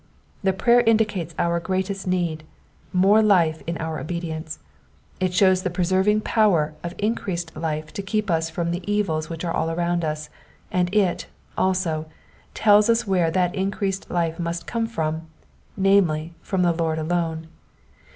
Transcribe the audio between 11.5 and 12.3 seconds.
also,